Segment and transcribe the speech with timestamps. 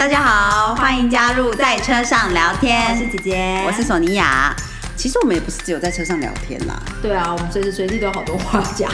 [0.00, 2.90] 大家好，欢迎加入在车上聊天。
[2.90, 4.56] 我是姐姐，我是索尼娅。
[4.96, 6.82] 其实我们也不是只有在车上聊天啦。
[7.02, 8.90] 对啊，我们随时随地都有好多话讲。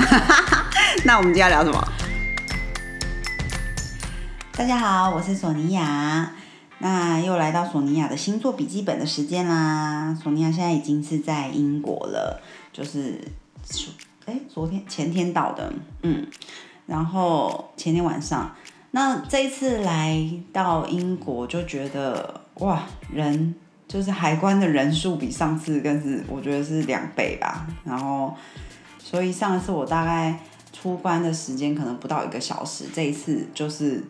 [1.06, 1.92] 那我们今天要聊什么？
[4.54, 6.33] 大家好，我是索尼娅。
[6.79, 10.13] 那又来到索尼娅的星座笔记本的时间啦。
[10.21, 12.43] 索尼娅现在已经是在英国了，
[12.73, 13.21] 就是
[14.25, 16.27] 哎，昨天前天到的，嗯，
[16.87, 18.52] 然后前天晚上。
[18.97, 20.19] 那这一次来
[20.55, 22.82] 到英国，就觉得哇，
[23.12, 23.55] 人
[23.86, 27.66] 就是海关的人数比上次更是，我觉得是两倍吧。
[27.84, 28.32] 然后，
[28.98, 30.41] 所以上一次我大概
[30.72, 34.02] 出关的时间可能不到一个小时，这一次就是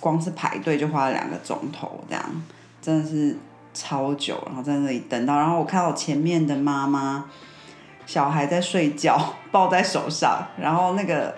[0.00, 2.42] 光是排队就花了两个钟头，这样
[2.80, 3.36] 真的是
[3.72, 4.42] 超久。
[4.46, 7.26] 然后在那里等到，然后我看到前面的妈妈
[8.06, 11.32] 小孩在睡觉，抱在手上，然后那个。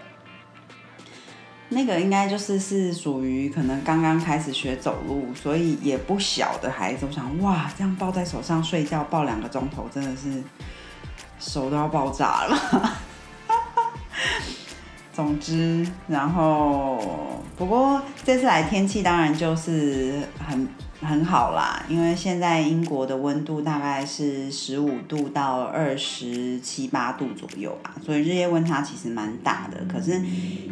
[1.71, 7.07] 那个应该就是是属于可能刚刚开始学走路，所以也不小的孩子。
[7.07, 10.43] 我想，哇，这样抱在手上睡觉抱两个钟头，真的是
[11.39, 12.99] 手都要爆炸了。
[15.13, 20.69] 总之，然后不过这次来天气当然就是很。
[21.05, 29.85] 很好啦，因为现在英国的温度大概是十五度到二十七八度左右吧，所以日夜温差其实蛮大的。
[29.87, 30.21] 可是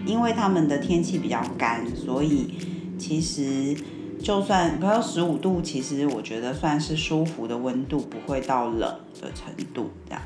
[0.06, 2.54] 因为他们的天气比较干，所以
[2.98, 3.76] 其实
[4.18, 8.80] 就算快要十五度，其实我觉得算是舒服的温度，不会到冷
[9.20, 10.22] 的程度这样。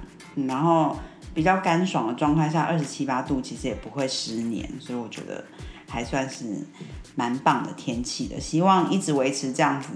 [0.46, 0.96] 然后
[1.34, 5.44] 比较干爽的状态下，二十七八度其实也不会失黏，所以我觉得。
[5.88, 6.44] 还算是
[7.14, 9.88] 蛮棒的天气的，希望一直维持这样子，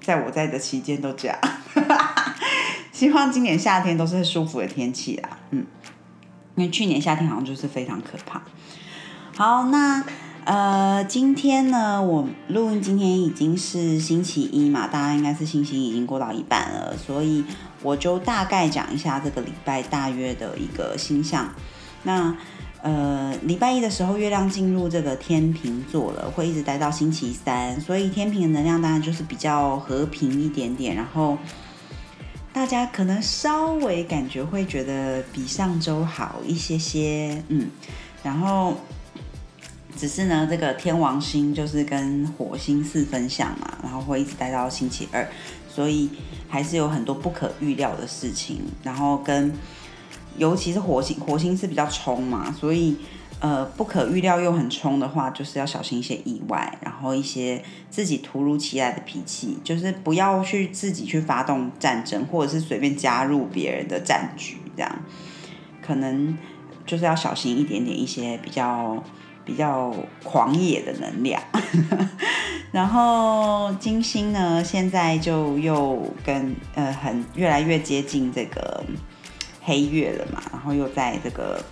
[0.00, 1.38] 在我在的期间都这样。
[2.92, 5.64] 希望今年夏天都是舒服的天气啦，嗯，
[6.56, 8.42] 因为去年夏天好像就是非常可怕。
[9.36, 10.04] 好，那
[10.44, 17.44] 呃，今天呢，我录音今天已经是星期一嘛，大家应该是星期一已经过到一半了，所以
[17.82, 21.48] 我就大概讲一下这个礼拜大约的一个星象。
[22.02, 22.36] 那
[22.82, 30.96] 呃，礼拜一的时候，月亮进入这个天平座了，会一直待到星期三，所以天平的能量当然就是比较和平一点点。
[30.96, 31.36] 然后
[32.52, 37.68] 大家可能稍微感觉会觉得比上周好一些些，嗯。
[38.22, 38.74] 然后
[39.96, 45.28] 只是呢，这个天王星就是跟火星四分相嘛，然后会一直待到星期二，
[45.68, 46.08] 所以
[46.48, 48.62] 还是有很多不可预料的事情。
[48.82, 49.52] 然后跟
[50.40, 52.96] 尤其是火星，火星是比较冲嘛，所以
[53.40, 55.06] 呃不可预料又很冲的。
[55.06, 59.02] 话，就是要小心一些意外，然后一些自己突如其来的。
[59.04, 64.00] 脾气，就是不要去自己去发动战争，或者是随便加入别人的。
[64.00, 64.90] 战局，这样
[65.84, 66.38] 可能
[66.86, 69.02] 就是要小心一点点一些比较
[69.44, 70.92] 比较狂野的。
[71.00, 71.42] 能量。
[72.72, 78.82] 然后金星呢，现在就又跟呃很越来越接近这个。
[79.62, 81.62] 黑月了嘛，然后又在这个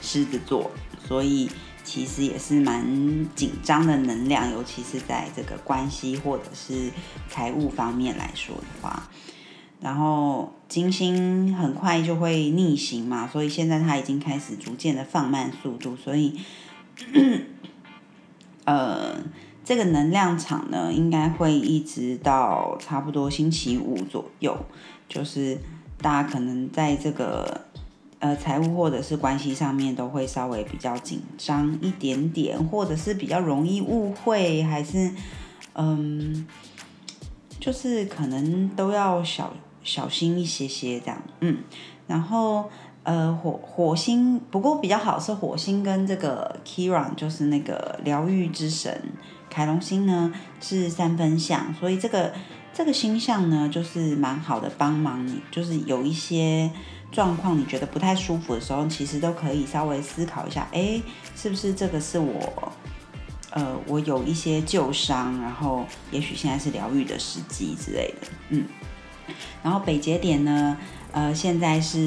[0.00, 0.70] 狮子座，
[1.06, 1.50] 所以
[1.82, 6.90] 其实也是蛮紧张的能量，尤其是在这个关系或者是
[7.28, 9.10] 财务方面来说的话。
[9.80, 16.38] 然后金星很快就会逆行嘛，所以现在它已经开始逐渐的放慢速度，所以
[18.64, 19.16] 呃，
[19.64, 24.56] 这个能量场呢，应该会一直到差不多星期五左右，
[25.08, 25.58] 就是。
[26.00, 27.62] 大家可能在这个
[28.20, 35.10] 呃财务或者是关系上面都会稍微比较紧张一点点，或者是比较容易误会，还是
[35.74, 36.46] 嗯，
[37.58, 41.58] 就是可能都要小小心一些些这样，嗯，
[42.06, 42.70] 然后
[43.02, 49.02] 呃火火星不过比较好是火星跟这个 Kiran 就是那个疗愈之神
[49.50, 52.32] 凯龙星呢是三分相，所以这个。
[52.78, 56.70] 这个星象呢，就是蛮好的，帮忙你，就是有一些
[57.10, 61.02] 状况你觉得不太舒服的时候，其实都可以稍微思考一下，哎，
[61.34, 62.72] 是不是这个是我，
[63.50, 68.64] 呃，我有一些旧伤，然后也许现在是疗愈的时机之类的，嗯。
[69.60, 70.76] 然后北节点呢，
[71.10, 71.98] 呃，现在是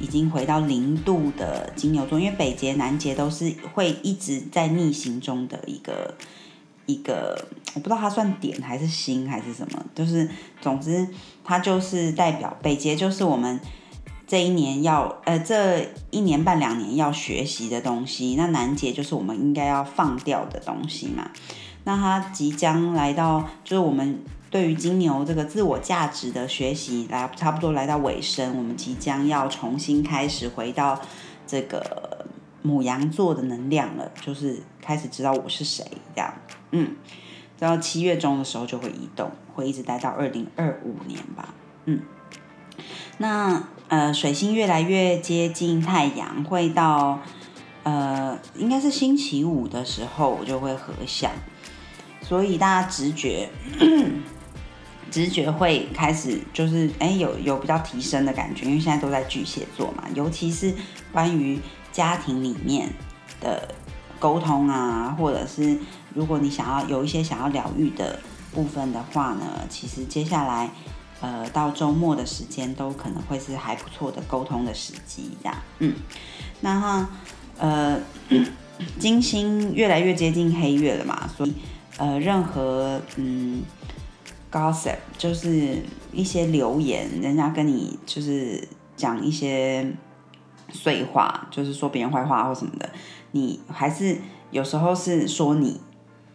[0.00, 6.16] 已经回到零度的金牛座，因为北节、南节都是会一直在逆行中的一个。
[6.86, 7.38] 一个
[7.74, 10.28] 我不知道它算点还是星还是什么，就是
[10.60, 11.06] 总之
[11.44, 13.60] 它就是代表北捷，就是我们
[14.26, 18.34] 这一年要呃这一年半两年要学习的东西。
[18.36, 21.30] 那南捷就是我们应该要放掉的东西嘛。
[21.84, 31.00] 那它即将来到，就是我们对于金牛这个自我价值的学习来差不多来到尾声，我们即将要重新开始回到
[31.46, 32.15] 这个
[32.66, 35.84] 母羊座的能量了，就是开始知道我是谁
[36.14, 36.34] 这样。
[36.72, 36.96] 嗯，
[37.60, 41.54] 然后七月中的时候就会移动，会一直待到二零二五年吧。
[41.84, 42.02] 嗯，
[43.18, 47.20] 那呃，水星越来越接近太阳，会到
[47.84, 51.30] 呃，应该是星期五的时候我就会合相，
[52.20, 53.48] 所以大家直觉
[55.08, 60.74] 直觉会开始就是哎有有比较提升的感觉，因为现在都在巨蟹座嘛，尤其是
[61.12, 61.60] 关于
[61.96, 62.92] 家庭里面
[63.40, 63.74] 的
[64.20, 65.78] 沟通啊，或者是
[66.12, 68.18] 如果你想要有一些想要疗愈的
[68.52, 70.68] 部分的话呢，其实接下来
[71.22, 75.94] 呃到周末的时间都可能会是还不错的沟通的时机，这样，嗯，
[76.60, 77.08] 那哈
[77.56, 77.98] 呃
[79.00, 81.54] 金星越来越接近黑月了嘛，所以
[81.96, 83.62] 呃任何嗯。
[84.48, 85.82] gossip 就是
[86.12, 88.66] 一些留言，人家跟你就是
[88.96, 89.92] 讲一些
[90.76, 92.88] 碎话，就是说别人坏话或什么的，
[93.32, 94.18] 你还是
[94.50, 95.80] 有时候是说你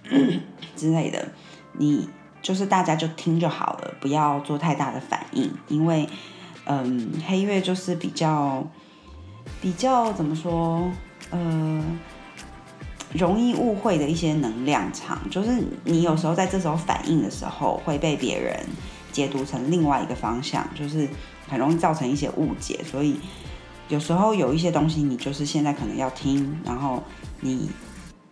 [0.75, 1.29] 之类的，
[1.73, 2.09] 你
[2.41, 6.09] 就是大家就听就好了，不要做太大的反应，因为
[6.65, 8.67] 嗯，黑月就是比较
[9.61, 10.91] 比较怎么说，
[11.29, 11.83] 呃。
[13.13, 18.57] 容易误会的一些能量场，就是你有时候在这时候反应的时候，会被别人
[19.11, 21.05] 解读成另外一个方向，就是
[21.49, 22.79] 很容易造成一些误解。
[22.89, 23.19] 所以
[23.91, 27.03] 有时候有一些东西，你就是现在可能要听，然后
[27.41, 27.69] 你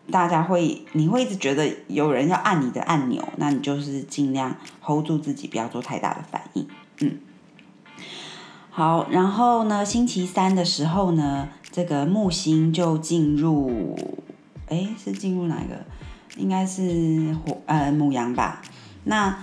[0.10, 6.66] 大家会你会一直觉得有人要按你的按钮，那你就是尽量 hold 住自己，不要做太大的反应。
[7.02, 7.20] 嗯，
[8.70, 14.00] 好，然后呢，星期三的时候呢，这个木星就进入。
[14.70, 15.76] 哎，是进入哪一个？
[16.38, 18.62] 应该是火呃母羊吧。
[19.06, 19.36] 那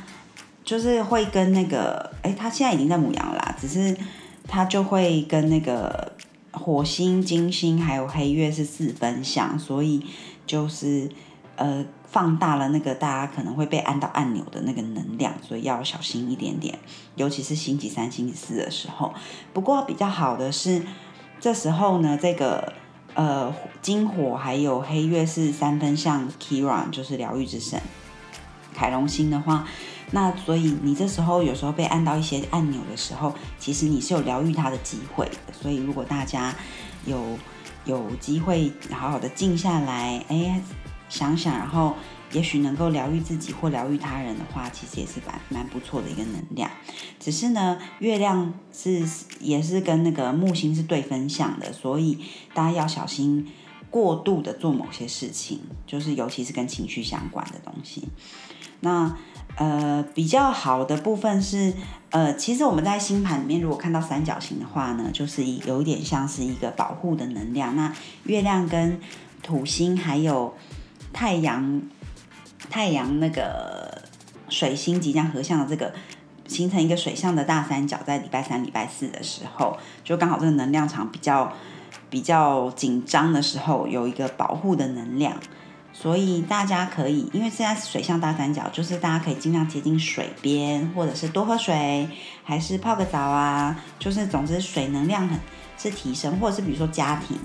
[0.65, 3.97] 就是会跟那个哎，他现在已经在母羊啦，只是
[4.47, 6.13] 他就会跟那个
[6.53, 10.05] 火星、金星还有黑月是四分相，所以
[10.47, 11.11] 就是
[11.57, 16.79] 呃放大了那个大家可能会被按到按钮的那个能量，所以要小心一点点，
[17.15, 19.13] 尤其是星期三、星期四的时候。
[19.53, 20.83] 不过比较好的是，
[21.41, 22.73] 这时候呢，这个。
[23.15, 23.51] 呃，
[23.81, 27.81] 金火还有黑月是三分像，Kiran 就是疗愈之神。
[28.75, 29.67] 凯龙星的话，
[30.11, 35.29] 那所以你这时候有时候被按到一些按钮的时候，其实你是有疗愈它的机会。
[35.53, 36.55] 所以如果大家
[37.05, 37.39] 有
[37.85, 40.61] 有机会好好的静下来，哎，
[41.09, 41.95] 想想，然后。
[42.33, 46.69] 也许能够疗愈自己或疗愈他人的话，其实也是蛮蛮不错的一个能量。
[47.21, 49.09] 只是呢，月亮是
[49.39, 52.19] 也是跟那个木星是对分相的，所以
[52.53, 53.47] 大家要小心
[53.91, 58.09] 过度的做某些事情，就是尤其是跟情绪相关的东西。
[58.81, 59.17] 那
[59.57, 61.75] 呃比较好的部分是
[62.11, 67.75] 呃，其实我们在星盘里面如果看到三角形的话呢，就是有一点像是一个保护的能量。
[67.75, 67.93] 那
[68.25, 69.01] 月亮跟
[69.43, 70.55] 土星还有
[71.13, 71.83] 太阳。
[72.69, 74.03] 太阳那个
[74.49, 75.93] 水星即将合相的这个
[76.49, 81.53] 形成一个水象的大三角，在礼拜三、礼拜四的时候，就刚好这个能量场比较
[82.11, 85.39] 比较紧张的时候，有一个保护的能量，
[85.99, 92.09] 所以大家可以，因为现在水象大三角，就是大家可以尽量接近水边，或者是多喝水，
[92.45, 95.41] 还是泡个澡啊，就是总之水能量很
[95.79, 97.39] 是提升，或者是比如说家庭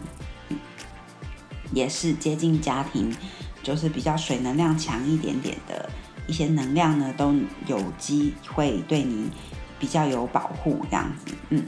[1.74, 3.16] 也是接近家庭。
[3.64, 5.88] 就是比较水能量强一点点的
[6.26, 7.32] 一些能量呢，都
[7.68, 9.30] 有机会对你
[9.78, 11.64] 比较有保护这样子，嗯。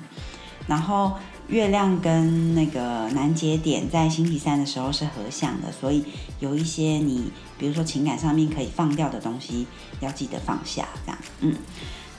[0.68, 1.14] 然后
[1.48, 6.04] 月亮跟那个南节点在星期三的时候是合相的，所以
[6.40, 9.68] 有一些你比如说情感上面可以放掉的东西，
[10.00, 11.56] 要记得放下这样，嗯。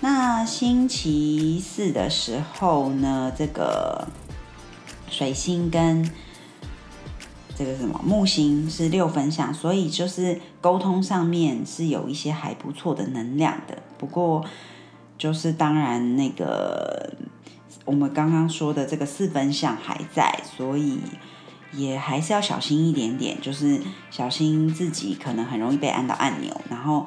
[0.01, 4.07] 那星期四的时候呢，这个
[5.09, 6.11] 水星跟
[7.57, 13.79] 这个什么木星是六分相，所以就是沟通上面是有一些还不错的能量的。
[13.97, 14.45] 不过
[15.17, 17.14] 就是当然那个
[17.85, 21.01] 我们刚刚说的这个四分相还在，所以
[21.73, 27.07] 也还是要小心一点点，就是小心自己可能很容易被按到按钮，然后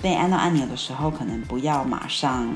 [0.00, 2.48] 被按到按钮的时候，可能不要马上，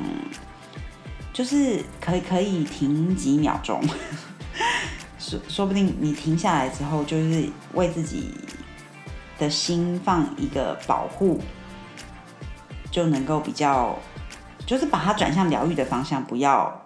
[1.32, 3.82] 就是可以可以停几秒钟。
[5.18, 8.32] 说说不定你停下来之后，就是为自己
[9.38, 11.40] 的心放一个保护，
[12.92, 13.99] 就能够比较，
[14.64, 16.85] 就是把它转向疗愈的方向，不要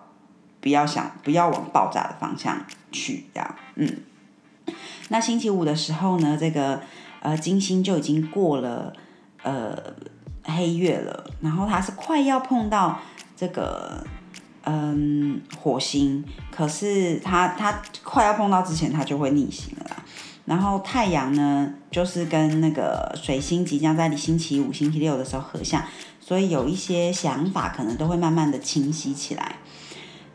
[0.60, 3.98] 不要想不要往爆炸的方向去，这样，嗯。
[5.08, 6.80] 那星期五的时候呢，这个
[7.20, 8.92] 呃金星就已经过了
[9.42, 9.76] 呃
[10.44, 13.00] 黑月了，然后它是快要碰到
[13.36, 14.06] 这个。
[14.64, 19.96] 嗯，火星，可是它它快要碰到之前，它就会逆行了。
[20.44, 25.82] 然后太阳呢，就是跟那个水星即将在你星期五、星期六的时候合相，
[26.20, 29.56] 所以有一些想法可能都会慢慢的清晰起来。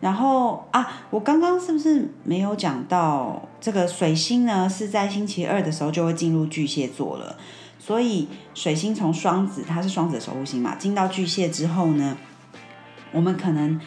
[0.01, 4.69] 然后啊，我刚刚是不是没有讲到这个水星呢？
[4.69, 7.37] 是在星期二的时候就会进入巨蟹座了。
[7.79, 12.17] 所以水星从双子，它是双子守护星嘛，进到巨蟹之后呢，
[13.11, 13.79] 我们可能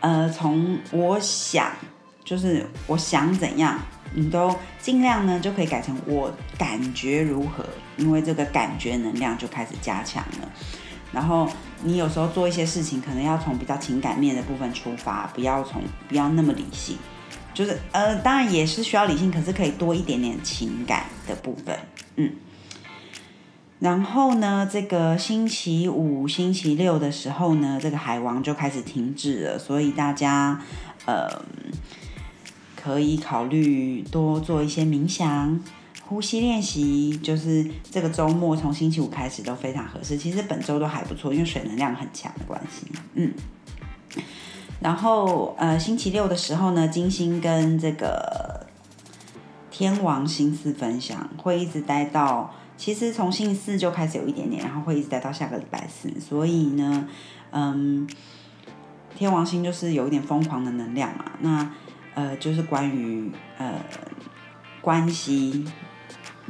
[0.00, 1.72] 呃，从我想
[2.24, 3.78] 就是我想怎样，
[4.14, 7.64] 你都尽量呢就可以改成我感觉如何，
[7.96, 10.52] 因为这个感觉能量就开始加强了。
[11.12, 11.48] 然后
[11.82, 16.96] 你有时候做一些事情，可能要从比较情感面的部分出发，不要从不要那么理性，
[17.52, 21.78] 就是呃，当然也是需要理性，可是可以多一点点情感的部分，
[22.16, 22.32] 嗯。
[23.80, 30.60] 然后呢，这个星期五、星期六的时候呢，这个海王就开始停止了，所以大家
[31.06, 31.42] 呃
[32.76, 35.58] 可以考虑多做一些冥想。
[36.10, 40.16] 呼吸练习就是这个周末从星期五开始都非常合适。
[40.18, 42.88] 其实本周都还不错，因为水能量很强的关系。
[43.14, 43.32] 嗯，
[44.80, 48.66] 然后呃星期六的时候呢，金星跟这个
[49.70, 56.10] 天王星四分享，会一直待到其实从星期四就开始有一点点，然后会一直待到下个礼拜四。
[56.18, 57.08] 所以呢，
[57.52, 58.08] 嗯，
[59.14, 61.24] 天王星就是有一点疯狂的能量嘛。
[61.38, 61.70] 那
[62.16, 63.74] 呃就是关于呃
[64.80, 65.64] 关系。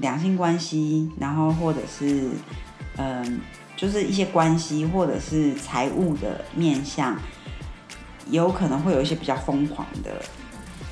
[0.00, 2.30] 两性关系，然后或者是，
[2.97, 3.40] 嗯，
[3.76, 7.19] 就是一些关系，或者是财务的面向，
[8.30, 10.23] 有可能会有一些比较疯狂的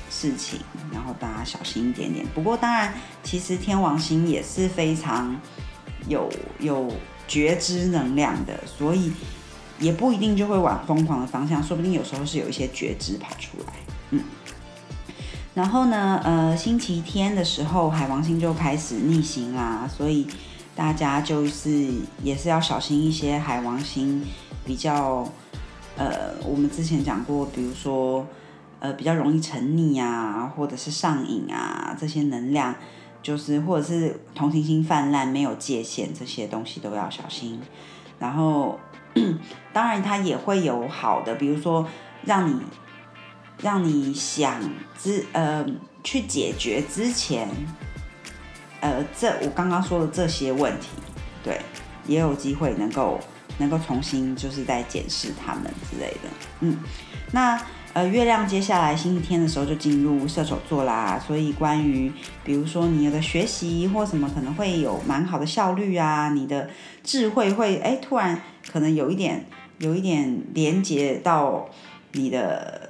[0.09, 0.59] 事情，
[0.93, 2.25] 然后大家小心一点点。
[2.33, 5.35] 不过当然，其实天王星也是非常
[6.07, 6.91] 有有
[7.27, 9.11] 觉知能量的，所以
[9.79, 13.73] 也不一定就会往疯狂的方向，说不定有时候是有一些觉知跑出来，
[14.11, 14.23] 嗯。
[15.59, 20.25] 然后呢，呃，星期天的时候，海王星就开始逆行啦，所以
[20.73, 21.91] 大家就是
[22.23, 23.37] 也是要小心一些。
[23.37, 24.23] 海王星
[24.63, 25.27] 比较，
[25.97, 28.25] 呃，我们之前讲过，比如说，
[28.79, 32.73] 呃，比较容易沉溺啊，或者是上瘾啊，这些能量，
[33.21, 37.59] 就是或者是同情心泛滥、没有界限，这些东西都要小心。
[38.17, 38.79] 然后，
[39.73, 41.85] 当然它也会有好的，比如说
[42.23, 42.61] 让你。
[43.61, 44.61] 让你想
[44.97, 45.65] 之呃
[46.01, 47.47] 去解决之前，
[48.79, 50.87] 呃，这我刚刚说的这些问题，
[51.43, 51.59] 对，
[52.07, 53.19] 也有机会能够
[53.57, 56.29] 能够重新就是在检视他们之类的，
[56.61, 56.77] 嗯，
[57.33, 57.61] 那
[57.91, 62.09] 呃月亮接下来星期天的时候就进入射手座啦，所以关于
[62.45, 66.69] 比如说你的学习或什么可能会有蛮好的效率啊，你的
[67.03, 69.45] 智慧会哎突然可能有一点
[69.79, 71.67] 有一点连接到
[72.13, 72.87] 你的。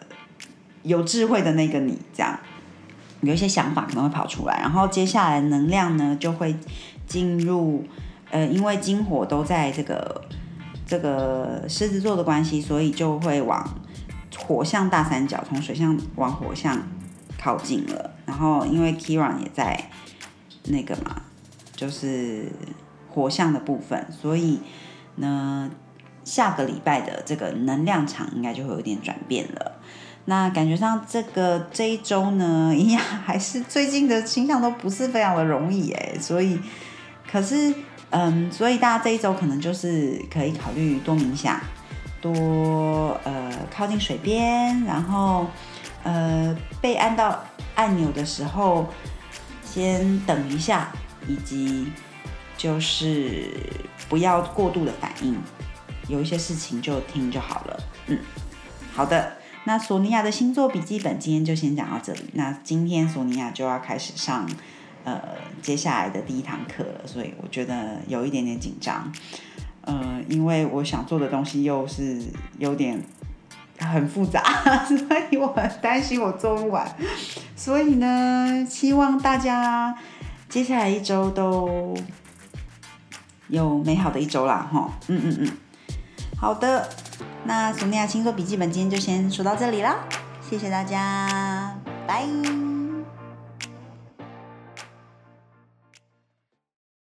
[0.84, 2.40] 有智慧的那个你，这样
[3.22, 6.56] 有一些想法可能会跑出来，然后接下来能量呢就会
[7.06, 7.86] 进入，
[8.32, 10.22] 呃，因为金火都在这个
[10.86, 13.68] 这个狮子座的关系，所以就会往
[14.38, 16.82] 火象大三角，从水象往火象
[17.38, 18.12] 靠近了。
[18.26, 19.90] 然后因为 Kiran 也在
[20.66, 21.24] 那个嘛，
[21.76, 22.52] 就是
[23.10, 24.62] 火象的部分，所以
[25.16, 25.70] 呢，
[26.24, 29.82] 下个礼拜的这个能量场应该就会有点转变了。
[30.30, 36.60] 那感觉上这个这一周呢， 一样还是最近的星象都不是非常的容易哎，所以
[37.30, 37.74] 可是
[38.12, 41.60] 嗯，所以大家这一周可能就是可以考虑多冥想，
[42.22, 45.48] 多呃靠近水边，然后
[46.04, 47.44] 呃被按到
[47.74, 48.88] 按钮的时候
[49.66, 50.92] 先等一下，
[51.28, 51.92] 以及
[52.56, 53.50] 就是
[54.08, 55.36] 不要过度的反应，
[56.08, 57.80] 有一些事情就听就好了。
[58.06, 58.20] 嗯，
[58.94, 59.38] 好的。
[59.70, 62.22] 那索尼娅的星座笔记本今天就先讲到这里。
[62.34, 64.50] 那今天索尼娅就要开始上，
[65.04, 65.22] 呃，
[65.62, 69.14] 接下来的第一堂课了，所以我觉得有一点点紧张，
[69.82, 72.20] 呃，因为我想做的东西又是
[72.58, 73.00] 有点
[73.78, 74.42] 很复杂，
[74.90, 74.98] 所
[75.30, 76.92] 以我很担心我做不完。
[77.56, 79.96] 所以呢，希望大家
[80.50, 81.96] 接下来一周都
[83.50, 85.52] 有美好的一周啦，哈，嗯嗯嗯，
[86.36, 86.90] 好的。
[87.44, 89.96] 那索尼娅星座笔记本今天就先说到这里啦，
[90.48, 91.76] 谢谢大家，
[92.08, 92.69] 拜。